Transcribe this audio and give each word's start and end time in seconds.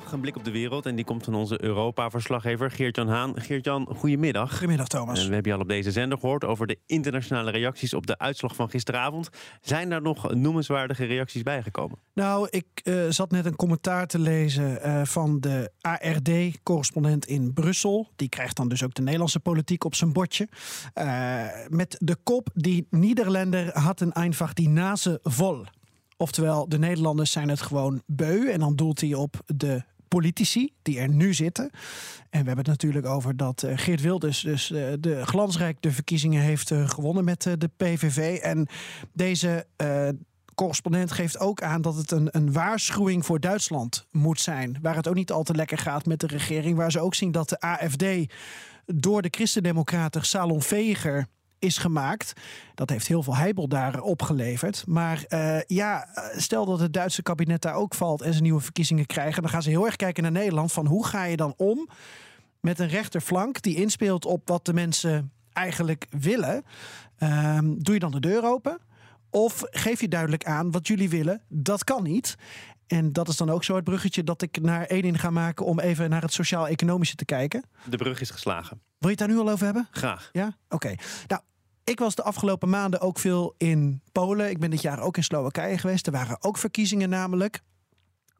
Dag 0.00 0.12
een 0.12 0.20
blik 0.20 0.36
op 0.36 0.44
de 0.44 0.50
wereld. 0.50 0.86
En 0.86 0.94
die 0.96 1.04
komt 1.04 1.24
van 1.24 1.34
onze 1.34 1.62
Europa-verslaggever 1.62 2.70
Geert-Jan 2.70 3.08
Haan. 3.08 3.40
Geert-Jan, 3.40 3.88
goedemiddag. 3.96 4.50
Goedemiddag, 4.50 4.86
Thomas. 4.86 5.20
En 5.20 5.28
we 5.28 5.34
hebben 5.34 5.52
je 5.52 5.56
al 5.56 5.64
op 5.64 5.68
deze 5.68 5.90
zender 5.90 6.18
gehoord 6.18 6.44
over 6.44 6.66
de 6.66 6.78
internationale 6.86 7.50
reacties 7.50 7.94
op 7.94 8.06
de 8.06 8.18
uitslag 8.18 8.54
van 8.54 8.70
gisteravond. 8.70 9.28
Zijn 9.60 9.88
daar 9.88 10.02
nog 10.02 10.34
noemenswaardige 10.34 11.04
reacties 11.04 11.42
bijgekomen? 11.42 11.98
Nou, 12.14 12.48
ik 12.50 12.66
uh, 12.84 13.04
zat 13.08 13.30
net 13.30 13.44
een 13.44 13.56
commentaar 13.56 14.06
te 14.06 14.18
lezen 14.18 14.78
uh, 14.86 15.04
van 15.04 15.40
de 15.40 15.70
ARD-correspondent 15.80 17.26
in 17.26 17.52
Brussel. 17.52 18.08
Die 18.16 18.28
krijgt 18.28 18.56
dan 18.56 18.68
dus 18.68 18.84
ook 18.84 18.94
de 18.94 19.02
Nederlandse 19.02 19.40
politiek 19.40 19.84
op 19.84 19.94
zijn 19.94 20.12
bordje. 20.12 20.48
Uh, 20.94 21.42
met 21.68 21.96
de 21.98 22.16
kop: 22.22 22.48
Die 22.54 22.86
Nederlander 22.90 23.78
had 23.78 24.00
een 24.00 24.12
einfach 24.12 24.52
die 24.52 24.68
nase 24.68 25.18
vol. 25.22 25.64
Oftewel, 26.20 26.68
de 26.68 26.78
Nederlanders 26.78 27.32
zijn 27.32 27.48
het 27.48 27.60
gewoon 27.60 28.02
beu. 28.06 28.50
En 28.50 28.60
dan 28.60 28.76
doelt 28.76 29.00
hij 29.00 29.14
op 29.14 29.40
de 29.46 29.82
politici 30.14 30.72
die 30.82 30.98
er 30.98 31.08
nu 31.08 31.34
zitten. 31.34 31.70
En 32.30 32.40
we 32.40 32.46
hebben 32.46 32.56
het 32.56 32.66
natuurlijk 32.66 33.06
over 33.06 33.36
dat 33.36 33.62
uh, 33.62 33.72
Geert 33.74 34.00
Wilders 34.00 34.40
dus 34.40 34.70
uh, 34.70 34.92
de 35.00 35.26
glansrijk 35.26 35.76
de 35.80 35.92
verkiezingen 35.92 36.42
heeft 36.42 36.70
uh, 36.70 36.88
gewonnen 36.88 37.24
met 37.24 37.42
de 37.42 37.70
PVV. 37.76 38.38
En 38.38 38.68
deze 39.12 39.66
correspondent 40.54 41.12
geeft 41.12 41.38
ook 41.38 41.62
aan 41.62 41.82
dat 41.82 41.96
het 41.96 42.10
een, 42.10 42.28
een 42.30 42.52
waarschuwing 42.52 43.26
voor 43.26 43.40
Duitsland 43.40 44.06
moet 44.10 44.40
zijn. 44.40 44.78
Waar 44.82 44.96
het 44.96 45.08
ook 45.08 45.14
niet 45.14 45.32
al 45.32 45.42
te 45.42 45.54
lekker 45.54 45.78
gaat 45.78 46.06
met 46.06 46.20
de 46.20 46.26
regering. 46.26 46.76
Waar 46.76 46.90
ze 46.90 47.00
ook 47.00 47.14
zien 47.14 47.32
dat 47.32 47.48
de 47.48 47.60
AFD 47.60 48.04
door 48.86 49.22
de 49.22 49.28
Christendemocraten 49.30 50.24
salonveger 50.24 51.26
is 51.60 51.78
gemaakt. 51.78 52.32
Dat 52.74 52.90
heeft 52.90 53.06
heel 53.06 53.22
veel 53.22 53.36
heibel 53.36 53.68
daar 53.68 54.00
opgeleverd. 54.00 54.84
Maar 54.86 55.24
uh, 55.28 55.60
ja, 55.66 56.08
stel 56.36 56.64
dat 56.64 56.80
het 56.80 56.92
Duitse 56.92 57.22
kabinet 57.22 57.62
daar 57.62 57.74
ook 57.74 57.94
valt 57.94 58.22
en 58.22 58.34
ze 58.34 58.40
nieuwe 58.40 58.60
verkiezingen 58.60 59.06
krijgen, 59.06 59.42
dan 59.42 59.50
gaan 59.50 59.62
ze 59.62 59.70
heel 59.70 59.86
erg 59.86 59.96
kijken 59.96 60.22
naar 60.22 60.32
Nederland 60.32 60.72
van 60.72 60.86
hoe 60.86 61.06
ga 61.06 61.24
je 61.24 61.36
dan 61.36 61.54
om 61.56 61.88
met 62.60 62.78
een 62.78 62.88
rechterflank 62.88 63.62
die 63.62 63.76
inspeelt 63.76 64.24
op 64.24 64.48
wat 64.48 64.64
de 64.64 64.72
mensen 64.72 65.32
eigenlijk 65.52 66.06
willen. 66.10 66.64
Um, 67.18 67.82
doe 67.82 67.94
je 67.94 68.00
dan 68.00 68.10
de 68.10 68.20
deur 68.20 68.44
open? 68.44 68.78
Of 69.30 69.62
geef 69.70 70.00
je 70.00 70.08
duidelijk 70.08 70.44
aan 70.44 70.70
wat 70.70 70.86
jullie 70.86 71.10
willen? 71.10 71.42
Dat 71.48 71.84
kan 71.84 72.02
niet. 72.02 72.36
En 72.90 73.12
dat 73.12 73.28
is 73.28 73.36
dan 73.36 73.50
ook 73.50 73.64
zo 73.64 73.74
het 73.74 73.84
bruggetje 73.84 74.24
dat 74.24 74.42
ik 74.42 74.60
naar 74.60 74.86
Edin 74.86 75.18
ga 75.18 75.30
maken 75.30 75.66
om 75.66 75.80
even 75.80 76.10
naar 76.10 76.22
het 76.22 76.32
sociaal-economische 76.32 77.16
te 77.16 77.24
kijken. 77.24 77.64
De 77.88 77.96
brug 77.96 78.20
is 78.20 78.30
geslagen. 78.30 78.80
Wil 78.98 79.10
je 79.10 79.16
het 79.16 79.18
daar 79.18 79.28
nu 79.28 79.38
al 79.38 79.50
over 79.50 79.64
hebben? 79.64 79.88
Graag. 79.90 80.28
Ja? 80.32 80.46
Oké. 80.46 80.74
Okay. 80.74 80.98
Nou, 81.26 81.42
ik 81.84 81.98
was 81.98 82.14
de 82.14 82.22
afgelopen 82.22 82.68
maanden 82.68 83.00
ook 83.00 83.18
veel 83.18 83.54
in 83.58 84.02
Polen. 84.12 84.50
Ik 84.50 84.58
ben 84.58 84.70
dit 84.70 84.82
jaar 84.82 85.00
ook 85.00 85.16
in 85.16 85.24
Slowakije 85.24 85.78
geweest. 85.78 86.06
Er 86.06 86.12
waren 86.12 86.42
ook 86.42 86.58
verkiezingen 86.58 87.08
namelijk. 87.08 87.62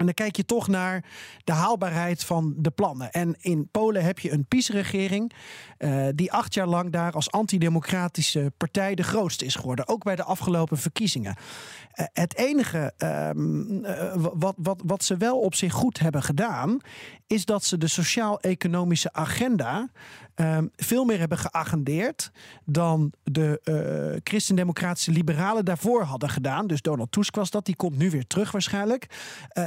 En 0.00 0.06
dan 0.06 0.14
kijk 0.14 0.36
je 0.36 0.44
toch 0.44 0.68
naar 0.68 1.04
de 1.44 1.52
haalbaarheid 1.52 2.24
van 2.24 2.54
de 2.56 2.70
plannen. 2.70 3.10
En 3.10 3.36
in 3.40 3.68
Polen 3.70 4.04
heb 4.04 4.18
je 4.18 4.32
een 4.32 4.46
PiS-regering 4.46 5.32
uh, 5.78 6.06
die 6.14 6.32
acht 6.32 6.54
jaar 6.54 6.66
lang 6.66 6.92
daar 6.92 7.12
als 7.12 7.30
antidemocratische 7.30 8.52
partij 8.56 8.94
de 8.94 9.02
grootste 9.02 9.44
is 9.44 9.54
geworden. 9.54 9.88
Ook 9.88 10.04
bij 10.04 10.16
de 10.16 10.24
afgelopen 10.24 10.78
verkiezingen. 10.78 11.36
Uh, 11.36 12.06
het 12.12 12.36
enige 12.36 12.92
um, 12.98 13.84
uh, 13.84 14.14
wat, 14.14 14.54
wat, 14.56 14.82
wat 14.86 15.04
ze 15.04 15.16
wel 15.16 15.40
op 15.40 15.54
zich 15.54 15.72
goed 15.72 15.98
hebben 15.98 16.22
gedaan, 16.22 16.78
is 17.26 17.44
dat 17.44 17.64
ze 17.64 17.78
de 17.78 17.88
sociaal-economische 17.88 19.12
agenda 19.12 19.88
um, 20.34 20.70
veel 20.76 21.04
meer 21.04 21.18
hebben 21.18 21.38
geagendeerd 21.38 22.30
dan 22.64 23.12
de 23.22 24.20
christendemocratische 24.24 25.10
liberalen 25.10 25.64
daarvoor 25.64 26.02
hadden 26.02 26.28
gedaan. 26.28 26.66
Dus 26.66 26.82
Donald 26.82 27.12
Tusk 27.12 27.34
was 27.34 27.50
dat, 27.50 27.64
die 27.64 27.76
komt 27.76 27.96
nu 27.96 28.10
weer 28.10 28.26
terug 28.26 28.50
waarschijnlijk. 28.50 29.06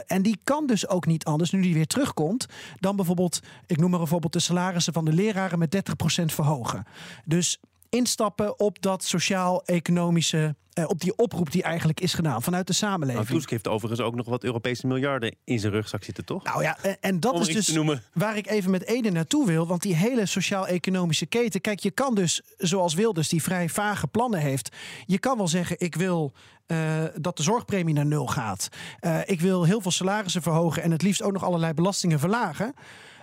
En 0.07 0.21
die 0.23 0.39
kan 0.43 0.67
dus 0.67 0.87
ook 0.87 1.05
niet 1.05 1.23
anders, 1.23 1.51
nu 1.51 1.61
die 1.61 1.73
weer 1.73 1.87
terugkomt, 1.87 2.45
dan 2.79 2.95
bijvoorbeeld, 2.95 3.39
ik 3.67 3.77
noem 3.77 3.89
maar 3.89 3.99
bijvoorbeeld 3.99 4.33
de 4.33 4.39
salarissen 4.39 4.93
van 4.93 5.05
de 5.05 5.13
leraren 5.13 5.59
met 5.59 5.83
30% 6.21 6.25
verhogen. 6.25 6.85
Dus 7.25 7.59
instappen 7.93 8.59
op 8.59 8.81
dat 8.81 9.03
sociaal-economische, 9.03 10.55
uh, 10.79 10.85
op 10.87 10.99
die 11.01 11.15
oproep 11.15 11.51
die 11.51 11.63
eigenlijk 11.63 11.99
is 11.99 12.13
gedaan 12.13 12.41
vanuit 12.41 12.67
de 12.67 12.73
samenleving. 12.73 13.25
Maar 13.25 13.35
Tusk 13.35 13.49
heeft 13.49 13.67
overigens 13.67 14.01
ook 14.01 14.15
nog 14.15 14.25
wat 14.25 14.43
Europese 14.43 14.87
miljarden 14.87 15.35
in 15.43 15.59
zijn 15.59 15.73
rugzak 15.73 16.03
zitten, 16.03 16.25
toch? 16.25 16.43
Nou 16.43 16.61
ja, 16.63 16.77
en, 16.81 16.97
en 17.01 17.19
dat 17.19 17.33
Om 17.33 17.41
is 17.41 17.65
dus 17.65 17.99
waar 18.13 18.37
ik 18.37 18.47
even 18.47 18.71
met 18.71 18.85
Ede 18.85 19.11
naartoe 19.11 19.45
wil. 19.45 19.67
Want 19.67 19.81
die 19.81 19.95
hele 19.95 20.25
sociaal-economische 20.25 21.25
keten. 21.25 21.61
Kijk, 21.61 21.79
je 21.79 21.91
kan 21.91 22.15
dus, 22.15 22.41
zoals 22.57 22.93
Wilders, 22.93 23.29
die 23.29 23.43
vrij 23.43 23.69
vage 23.69 24.07
plannen 24.07 24.39
heeft. 24.39 24.75
Je 25.05 25.19
kan 25.19 25.37
wel 25.37 25.47
zeggen, 25.47 25.75
ik 25.79 25.95
wil 25.95 26.33
uh, 26.67 27.03
dat 27.15 27.37
de 27.37 27.43
zorgpremie 27.43 27.93
naar 27.93 28.05
nul 28.05 28.27
gaat. 28.27 28.69
Uh, 29.01 29.19
ik 29.25 29.41
wil 29.41 29.63
heel 29.63 29.81
veel 29.81 29.91
salarissen 29.91 30.41
verhogen 30.41 30.83
en 30.83 30.91
het 30.91 31.01
liefst 31.01 31.21
ook 31.21 31.33
nog 31.33 31.43
allerlei 31.43 31.73
belastingen 31.73 32.19
verlagen. 32.19 32.73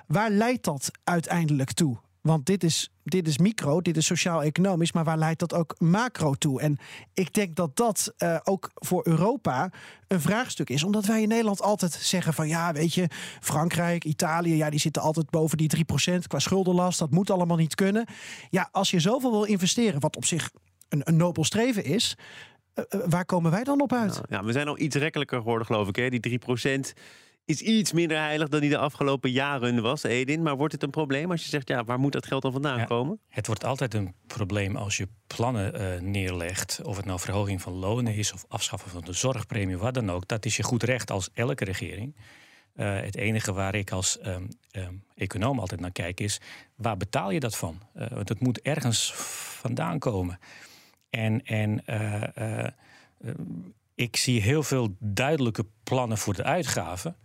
Waar 0.06 0.30
leidt 0.30 0.64
dat 0.64 0.90
uiteindelijk 1.04 1.72
toe? 1.72 1.98
Want 2.20 2.46
dit 2.46 2.64
is, 2.64 2.90
dit 3.02 3.28
is 3.28 3.38
micro, 3.38 3.80
dit 3.80 3.96
is 3.96 4.06
sociaal-economisch, 4.06 4.92
maar 4.92 5.04
waar 5.04 5.18
leidt 5.18 5.40
dat 5.40 5.54
ook 5.54 5.74
macro 5.78 6.34
toe? 6.34 6.60
En 6.60 6.78
ik 7.14 7.32
denk 7.32 7.56
dat 7.56 7.76
dat 7.76 8.14
uh, 8.18 8.36
ook 8.44 8.70
voor 8.74 9.06
Europa 9.06 9.70
een 10.08 10.20
vraagstuk 10.20 10.70
is. 10.70 10.82
Omdat 10.82 11.04
wij 11.04 11.22
in 11.22 11.28
Nederland 11.28 11.62
altijd 11.62 11.92
zeggen 11.92 12.34
van 12.34 12.48
ja, 12.48 12.72
weet 12.72 12.94
je, 12.94 13.08
Frankrijk, 13.40 14.04
Italië, 14.04 14.56
ja, 14.56 14.70
die 14.70 14.80
zitten 14.80 15.02
altijd 15.02 15.30
boven 15.30 15.58
die 15.58 15.70
3% 15.76 16.18
qua 16.26 16.38
schuldenlast. 16.38 16.98
Dat 16.98 17.10
moet 17.10 17.30
allemaal 17.30 17.56
niet 17.56 17.74
kunnen. 17.74 18.06
Ja, 18.50 18.68
als 18.72 18.90
je 18.90 19.00
zoveel 19.00 19.30
wil 19.30 19.44
investeren, 19.44 20.00
wat 20.00 20.16
op 20.16 20.24
zich 20.24 20.50
een, 20.88 21.00
een 21.04 21.16
nobel 21.16 21.44
streven 21.44 21.84
is, 21.84 22.16
uh, 22.74 23.00
waar 23.06 23.24
komen 23.24 23.50
wij 23.50 23.64
dan 23.64 23.80
op 23.80 23.92
uit? 23.92 24.14
Nou, 24.14 24.26
ja, 24.28 24.44
we 24.44 24.52
zijn 24.52 24.68
al 24.68 24.78
iets 24.78 24.96
rekkelijker 24.96 25.38
geworden, 25.38 25.66
geloof 25.66 25.88
ik. 25.88 25.96
Hè? 25.96 26.08
Die 26.08 26.40
3% 26.40 26.92
is 27.50 27.60
iets 27.60 27.92
minder 27.92 28.18
heilig 28.18 28.48
dan 28.48 28.60
die 28.60 28.70
de 28.70 28.78
afgelopen 28.78 29.30
jaren 29.30 29.82
was, 29.82 30.02
Edin. 30.02 30.42
Maar 30.42 30.56
wordt 30.56 30.72
het 30.72 30.82
een 30.82 30.90
probleem 30.90 31.30
als 31.30 31.42
je 31.42 31.48
zegt, 31.48 31.68
ja, 31.68 31.84
waar 31.84 31.98
moet 31.98 32.12
dat 32.12 32.26
geld 32.26 32.42
dan 32.42 32.52
vandaan 32.52 32.78
ja, 32.78 32.84
komen? 32.84 33.20
Het 33.28 33.46
wordt 33.46 33.64
altijd 33.64 33.94
een 33.94 34.14
probleem 34.26 34.76
als 34.76 34.96
je 34.96 35.08
plannen 35.26 35.80
uh, 35.80 36.00
neerlegt. 36.00 36.80
Of 36.82 36.96
het 36.96 37.04
nou 37.04 37.20
verhoging 37.20 37.62
van 37.62 37.72
lonen 37.72 38.14
is 38.14 38.32
of 38.32 38.44
afschaffen 38.48 38.90
van 38.90 39.00
de 39.00 39.12
zorgpremie, 39.12 39.76
wat 39.76 39.94
dan 39.94 40.10
ook. 40.10 40.28
Dat 40.28 40.44
is 40.44 40.56
je 40.56 40.62
goed 40.62 40.82
recht 40.82 41.10
als 41.10 41.30
elke 41.32 41.64
regering. 41.64 42.16
Uh, 42.76 43.00
het 43.00 43.16
enige 43.16 43.52
waar 43.52 43.74
ik 43.74 43.90
als 43.90 44.18
um, 44.26 44.48
um, 44.72 45.04
econoom 45.14 45.58
altijd 45.58 45.80
naar 45.80 45.92
kijk 45.92 46.20
is, 46.20 46.40
waar 46.74 46.96
betaal 46.96 47.30
je 47.30 47.40
dat 47.40 47.56
van? 47.56 47.80
Uh, 47.96 48.08
want 48.08 48.28
het 48.28 48.40
moet 48.40 48.60
ergens 48.60 49.12
vandaan 49.14 49.98
komen. 49.98 50.38
En, 51.10 51.44
en 51.44 51.82
ik 54.00 54.16
zie 54.16 54.40
heel 54.40 54.62
veel 54.62 54.96
duidelijke 54.98 55.66
plannen 55.82 56.18
voor 56.18 56.34
de 56.34 56.44
uitgaven. 56.44 57.16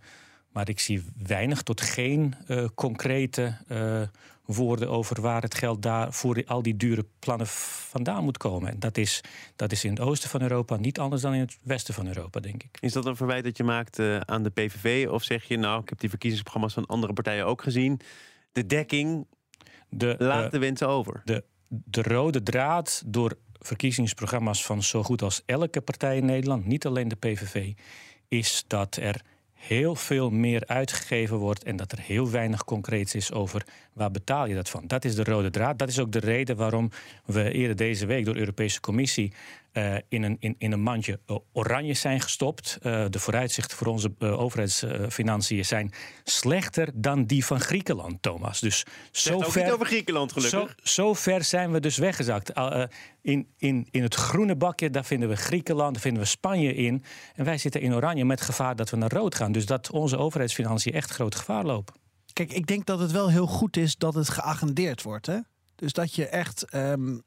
Maar 0.52 0.68
ik 0.68 0.80
zie 0.80 1.04
weinig 1.16 1.62
tot 1.62 1.80
geen 1.80 2.34
uh, 2.48 2.68
concrete 2.74 3.56
uh, 3.68 4.02
woorden 4.44 4.90
over 4.90 5.20
waar 5.20 5.42
het 5.42 5.54
geld 5.54 5.82
daar 5.82 6.12
voor 6.12 6.42
al 6.46 6.62
die 6.62 6.76
dure 6.76 7.06
plannen 7.18 7.46
vandaan 7.46 8.24
moet 8.24 8.38
komen. 8.38 8.70
En 8.70 8.78
dat 8.78 8.96
is, 8.96 9.20
dat 9.56 9.72
is 9.72 9.84
in 9.84 9.90
het 9.90 10.00
oosten 10.00 10.30
van 10.30 10.42
Europa 10.42 10.76
niet 10.76 10.98
anders 10.98 11.22
dan 11.22 11.34
in 11.34 11.40
het 11.40 11.58
westen 11.62 11.94
van 11.94 12.06
Europa, 12.06 12.40
denk 12.40 12.62
ik. 12.62 12.78
Is 12.80 12.92
dat 12.92 13.06
een 13.06 13.16
verwijt 13.16 13.44
dat 13.44 13.56
je 13.56 13.64
maakt 13.64 13.98
uh, 13.98 14.20
aan 14.20 14.42
de 14.42 14.50
PVV? 14.50 15.08
Of 15.10 15.22
zeg 15.22 15.44
je, 15.44 15.56
nou, 15.56 15.82
ik 15.82 15.88
heb 15.88 15.98
die 15.98 16.08
verkiezingsprogramma's 16.08 16.74
van 16.74 16.86
andere 16.86 17.12
partijen 17.12 17.46
ook 17.46 17.62
gezien. 17.62 18.00
De 18.52 18.66
dekking 18.66 19.26
de, 19.88 20.14
laat 20.18 20.50
de 20.50 20.58
wensen 20.58 20.88
over. 20.88 21.22
De, 21.24 21.44
de 21.68 22.02
rode 22.02 22.42
draad 22.42 23.02
door 23.06 23.38
verkiezingsprogramma's 23.66 24.64
van 24.64 24.82
zo 24.82 25.02
goed 25.02 25.22
als 25.22 25.42
elke 25.46 25.80
partij 25.80 26.16
in 26.16 26.24
Nederland, 26.24 26.66
niet 26.66 26.86
alleen 26.86 27.08
de 27.08 27.16
PVV, 27.16 27.72
is 28.28 28.64
dat 28.66 28.96
er 28.96 29.20
heel 29.56 29.94
veel 29.94 30.30
meer 30.30 30.62
uitgegeven 30.66 31.36
wordt 31.36 31.64
en 31.64 31.76
dat 31.76 31.92
er 31.92 32.00
heel 32.00 32.30
weinig 32.30 32.64
concreets 32.64 33.14
is 33.14 33.32
over 33.32 33.66
waar 33.92 34.10
betaal 34.10 34.46
je 34.46 34.54
dat 34.54 34.68
van. 34.68 34.86
Dat 34.86 35.04
is 35.04 35.14
de 35.14 35.24
rode 35.24 35.50
draad. 35.50 35.78
Dat 35.78 35.88
is 35.88 35.98
ook 35.98 36.12
de 36.12 36.18
reden 36.18 36.56
waarom 36.56 36.90
we 37.24 37.52
eerder 37.52 37.76
deze 37.76 38.06
week 38.06 38.24
door 38.24 38.34
de 38.34 38.40
Europese 38.40 38.80
Commissie 38.80 39.32
uh, 39.76 39.94
in, 40.08 40.22
een, 40.22 40.36
in, 40.40 40.54
in 40.58 40.72
een 40.72 40.80
mandje 40.80 41.20
oranje 41.52 41.94
zijn 41.94 42.20
gestopt. 42.20 42.78
Uh, 42.82 43.04
de 43.10 43.18
vooruitzichten 43.18 43.76
voor 43.76 43.86
onze 43.86 44.14
uh, 44.18 44.40
overheidsfinanciën 44.40 45.64
zijn 45.64 45.92
slechter 46.24 46.90
dan 46.94 47.24
die 47.24 47.44
van 47.44 47.60
Griekenland, 47.60 48.22
Thomas. 48.22 48.60
Dus 48.60 48.84
zo 49.10 49.38
ver, 49.40 49.62
niet 49.62 49.72
over 49.72 49.86
Griekenland, 49.86 50.32
gelukkig. 50.32 50.74
Zo, 50.82 51.04
zo 51.04 51.14
ver 51.14 51.44
zijn 51.44 51.72
we 51.72 51.80
dus 51.80 51.96
weggezakt. 51.96 52.52
in, 53.22 53.48
in, 53.56 53.88
in 53.90 54.02
het 54.02 54.14
groene 54.14 54.56
bakje, 54.56 54.90
daar 54.90 55.04
vinden 55.04 55.28
we 55.28 55.36
Griekenland, 55.36 55.92
daar 55.92 56.02
vinden 56.02 56.22
we 56.22 56.28
Spanje 56.28 56.74
in. 56.74 57.04
En 57.34 57.44
wij 57.44 57.58
zitten 57.58 57.80
in 57.80 57.94
oranje 57.94 58.24
met 58.24 58.40
gevaar 58.40 58.76
dat 58.76 58.90
we 58.90 58.96
naar 58.96 59.12
rood 59.12 59.34
gaan. 59.34 59.52
Dus 59.52 59.66
dat 59.66 59.90
onze 59.90 60.16
overheidsfinanciën 60.16 60.92
echt 60.92 61.10
groot 61.10 61.34
gevaar 61.34 61.64
lopen. 61.64 61.94
Kijk, 62.32 62.52
ik 62.52 62.66
denk 62.66 62.86
dat 62.86 62.98
het 62.98 63.10
wel 63.10 63.30
heel 63.30 63.46
goed 63.46 63.76
is 63.76 63.96
dat 63.96 64.14
het 64.14 64.28
geagendeerd 64.28 65.02
wordt. 65.02 65.26
Hè? 65.26 65.38
Dus 65.74 65.92
dat 65.92 66.14
je 66.14 66.26
echt 66.26 66.62
ehm, 66.62 67.18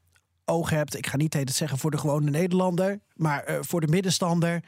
oog 0.50 0.70
hebt. 0.70 0.96
Ik 0.96 1.06
ga 1.06 1.16
niet 1.16 1.34
het 1.34 1.54
zeggen 1.54 1.78
voor 1.78 1.90
de 1.90 1.98
gewone 1.98 2.30
Nederlander, 2.30 3.00
maar 3.14 3.50
uh, 3.50 3.58
voor 3.60 3.80
de 3.80 3.86
middenstander. 3.86 4.64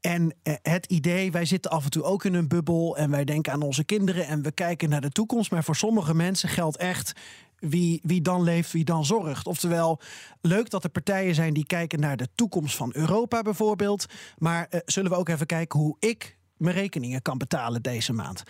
En 0.00 0.22
uh, 0.22 0.54
het 0.62 0.86
idee, 0.86 1.32
wij 1.32 1.44
zitten 1.44 1.70
af 1.70 1.84
en 1.84 1.90
toe 1.90 2.02
ook 2.02 2.24
in 2.24 2.34
een 2.34 2.48
bubbel 2.48 2.96
en 2.96 3.10
wij 3.10 3.24
denken 3.24 3.52
aan 3.52 3.62
onze 3.62 3.84
kinderen 3.84 4.26
en 4.26 4.42
we 4.42 4.52
kijken 4.52 4.88
naar 4.88 5.00
de 5.00 5.10
toekomst. 5.10 5.50
Maar 5.50 5.64
voor 5.64 5.76
sommige 5.76 6.14
mensen 6.14 6.48
geldt 6.48 6.76
echt 6.76 7.12
wie, 7.58 8.00
wie 8.02 8.22
dan 8.22 8.42
leeft, 8.42 8.72
wie 8.72 8.84
dan 8.84 9.04
zorgt. 9.04 9.46
Oftewel, 9.46 10.00
leuk 10.40 10.70
dat 10.70 10.84
er 10.84 10.90
partijen 10.90 11.34
zijn 11.34 11.54
die 11.54 11.66
kijken 11.66 12.00
naar 12.00 12.16
de 12.16 12.28
toekomst 12.34 12.76
van 12.76 12.90
Europa 12.94 13.42
bijvoorbeeld. 13.42 14.06
Maar 14.38 14.66
uh, 14.70 14.80
zullen 14.84 15.10
we 15.10 15.16
ook 15.16 15.28
even 15.28 15.46
kijken 15.46 15.78
hoe 15.78 15.96
ik 15.98 16.38
mijn 16.56 16.74
rekeningen 16.74 17.22
kan 17.22 17.38
betalen 17.38 17.82
deze 17.82 18.12
maand? 18.12 18.42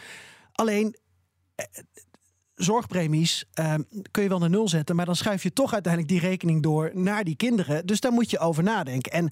Alleen 0.52 0.96
zorgpremies 2.58 3.44
uh, 3.60 3.74
kun 4.10 4.22
je 4.22 4.28
wel 4.28 4.38
naar 4.38 4.50
nul 4.50 4.68
zetten, 4.68 4.96
maar 4.96 5.06
dan 5.06 5.16
schuif 5.16 5.42
je 5.42 5.52
toch 5.52 5.72
uiteindelijk 5.72 6.12
die 6.12 6.28
rekening 6.28 6.62
door 6.62 6.90
naar 6.94 7.24
die 7.24 7.36
kinderen. 7.36 7.86
Dus 7.86 8.00
daar 8.00 8.12
moet 8.12 8.30
je 8.30 8.38
over 8.38 8.62
nadenken. 8.62 9.12
En 9.12 9.30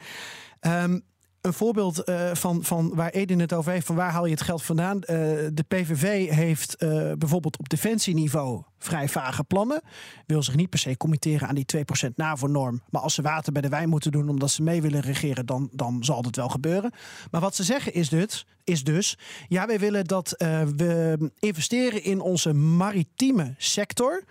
um, 0.82 1.02
een 1.46 1.52
voorbeeld 1.52 2.08
uh, 2.08 2.34
van, 2.34 2.64
van 2.64 2.94
waar 2.94 3.10
Edin 3.10 3.40
het 3.40 3.52
over 3.52 3.72
heeft, 3.72 3.86
van 3.86 3.96
waar 3.96 4.10
haal 4.10 4.24
je 4.24 4.30
het 4.30 4.42
geld 4.42 4.62
vandaan? 4.62 4.96
Uh, 4.96 5.06
de 5.52 5.64
PVV 5.68 6.30
heeft 6.30 6.82
uh, 6.82 7.12
bijvoorbeeld 7.18 7.58
op 7.58 7.68
defensieniveau 7.68 8.62
vrij 8.78 9.08
vage 9.08 9.44
plannen. 9.44 9.82
Wil 10.26 10.42
zich 10.42 10.56
niet 10.56 10.70
per 10.70 10.78
se 10.78 10.96
committeren 10.96 11.48
aan 11.48 11.54
die 11.54 11.66
2% 12.06 12.10
NAVO-norm. 12.14 12.82
Maar 12.90 13.02
als 13.02 13.14
ze 13.14 13.22
water 13.22 13.52
bij 13.52 13.62
de 13.62 13.68
wijn 13.68 13.88
moeten 13.88 14.12
doen 14.12 14.28
omdat 14.28 14.50
ze 14.50 14.62
mee 14.62 14.82
willen 14.82 15.00
regeren, 15.00 15.46
dan, 15.46 15.68
dan 15.72 16.04
zal 16.04 16.22
dat 16.22 16.36
wel 16.36 16.48
gebeuren. 16.48 16.92
Maar 17.30 17.40
wat 17.40 17.54
ze 17.54 17.62
zeggen 17.62 17.94
is 17.94 18.08
dus, 18.08 18.46
is 18.64 18.84
dus 18.84 19.18
ja, 19.48 19.66
wij 19.66 19.78
willen 19.78 20.04
dat 20.04 20.34
we 20.76 21.30
investeren 21.38 22.02
in 22.02 22.20
onze 22.20 22.52
maritieme 22.52 23.54
sector. 23.58 24.24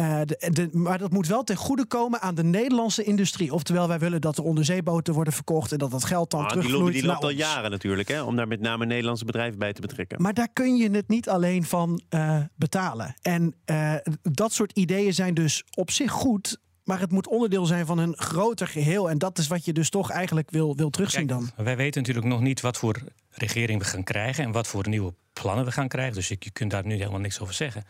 Uh, 0.00 0.20
de, 0.24 0.50
de, 0.52 0.68
maar 0.72 0.98
dat 0.98 1.12
moet 1.12 1.26
wel 1.26 1.44
ten 1.44 1.56
goede 1.56 1.86
komen 1.86 2.20
aan 2.20 2.34
de 2.34 2.44
Nederlandse 2.44 3.02
industrie. 3.04 3.52
Oftewel, 3.52 3.88
wij 3.88 3.98
willen 3.98 4.20
dat 4.20 4.38
er 4.38 4.44
onderzeeboten 4.44 5.14
worden 5.14 5.32
verkocht 5.32 5.72
en 5.72 5.78
dat 5.78 5.90
dat 5.90 6.04
geld 6.04 6.30
dan 6.30 6.40
ah, 6.40 6.48
terugvloeit 6.48 6.92
Die, 6.92 7.02
die 7.02 7.10
loopt 7.10 7.22
al 7.24 7.30
jaren 7.30 7.70
natuurlijk, 7.70 8.08
hè, 8.08 8.22
om 8.22 8.36
daar 8.36 8.48
met 8.48 8.60
name 8.60 8.86
Nederlandse 8.86 9.24
bedrijven 9.24 9.58
bij 9.58 9.72
te 9.72 9.80
betrekken. 9.80 10.22
Maar 10.22 10.34
daar 10.34 10.48
kun 10.52 10.76
je 10.76 10.90
het 10.90 11.08
niet 11.08 11.28
alleen 11.28 11.64
van 11.64 12.02
uh, 12.10 12.40
betalen. 12.54 13.14
En 13.22 13.54
uh, 13.66 13.94
dat 14.22 14.52
soort 14.52 14.72
ideeën 14.72 15.14
zijn 15.14 15.34
dus 15.34 15.64
op 15.74 15.90
zich 15.90 16.10
goed. 16.10 16.58
Maar 16.84 17.00
het 17.00 17.10
moet 17.10 17.28
onderdeel 17.28 17.66
zijn 17.66 17.86
van 17.86 17.98
een 17.98 18.16
groter 18.16 18.66
geheel. 18.68 19.10
En 19.10 19.18
dat 19.18 19.38
is 19.38 19.46
wat 19.46 19.64
je 19.64 19.72
dus 19.72 19.90
toch 19.90 20.10
eigenlijk 20.10 20.50
wil, 20.50 20.76
wil 20.76 20.90
terugzien 20.90 21.26
Kijk, 21.26 21.40
dan. 21.40 21.64
Wij 21.64 21.76
weten 21.76 22.00
natuurlijk 22.00 22.26
nog 22.26 22.40
niet 22.40 22.60
wat 22.60 22.76
voor 22.76 22.96
regering 23.30 23.78
we 23.78 23.84
gaan 23.84 24.04
krijgen 24.04 24.44
en 24.44 24.52
wat 24.52 24.66
voor 24.66 24.88
nieuwe 24.88 25.14
plannen 25.40 25.64
we 25.64 25.72
gaan 25.72 25.88
krijgen. 25.88 26.14
Dus 26.14 26.28
je 26.28 26.50
kunt 26.52 26.70
daar 26.70 26.86
nu 26.86 26.94
helemaal 26.94 27.20
niks 27.20 27.40
over 27.40 27.54
zeggen. 27.54 27.84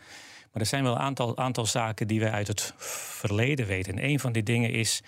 Maar 0.51 0.61
er 0.61 0.69
zijn 0.69 0.83
wel 0.83 0.93
een 0.93 0.99
aantal, 0.99 1.37
aantal 1.37 1.65
zaken 1.65 2.07
die 2.07 2.19
we 2.19 2.31
uit 2.31 2.47
het 2.47 2.73
verleden 2.77 3.65
weten. 3.65 3.93
En 3.93 4.03
een 4.03 4.19
van 4.19 4.31
die 4.31 4.43
dingen 4.43 4.71
is 4.71 5.01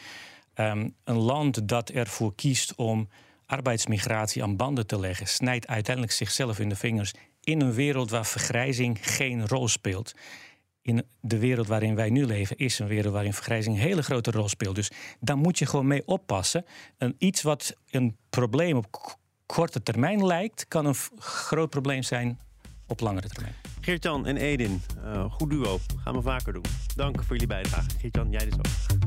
um, 0.55 0.95
een 1.03 1.17
land 1.17 1.67
dat 1.67 1.89
ervoor 1.89 2.35
kiest 2.35 2.75
om 2.75 3.09
arbeidsmigratie 3.45 4.43
aan 4.43 4.55
banden 4.55 4.87
te 4.87 4.99
leggen, 4.99 5.27
snijdt 5.27 5.67
uiteindelijk 5.67 6.13
zichzelf 6.13 6.59
in 6.59 6.69
de 6.69 6.75
vingers 6.75 7.13
in 7.47 7.61
een 7.61 7.73
wereld 7.73 8.09
waar 8.09 8.25
vergrijzing 8.25 8.97
geen 9.01 9.47
rol 9.47 9.67
speelt. 9.67 10.13
In 10.81 11.05
de 11.21 11.37
wereld 11.37 11.67
waarin 11.67 11.95
wij 11.95 12.09
nu 12.09 12.25
leven 12.25 12.57
is 12.57 12.79
een 12.79 12.87
wereld 12.87 13.13
waarin 13.13 13.33
vergrijzing 13.33 13.75
een 13.75 13.81
hele 13.81 14.03
grote 14.03 14.31
rol 14.31 14.49
speelt. 14.49 14.75
Dus 14.75 14.91
daar 15.19 15.37
moet 15.37 15.59
je 15.59 15.65
gewoon 15.65 15.87
mee 15.87 16.07
oppassen. 16.07 16.65
En 16.97 17.15
iets 17.17 17.41
wat 17.41 17.75
een 17.89 18.17
probleem 18.29 18.77
op 18.77 19.17
korte 19.47 19.83
termijn 19.83 20.25
lijkt, 20.25 20.65
kan 20.67 20.85
een 20.85 20.95
groot 21.19 21.69
probleem 21.69 22.03
zijn 22.03 22.39
op 22.87 22.99
langere 22.99 23.27
termijn. 23.27 23.55
Geert-Jan 23.81 24.25
en 24.25 24.37
Edin, 24.37 24.81
uh, 25.05 25.31
goed 25.31 25.49
duo. 25.49 25.79
Gaan 26.03 26.13
we 26.13 26.21
vaker 26.21 26.53
doen. 26.53 26.65
Dank 26.95 27.15
voor 27.15 27.31
jullie 27.31 27.47
bijdrage. 27.47 27.89
Geert-Jan, 27.99 28.29
jij 28.29 28.45
dus 28.45 28.53
ook. 28.53 29.06